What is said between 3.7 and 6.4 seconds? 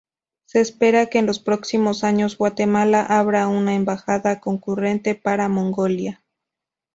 embajada concurrente para Mongolia.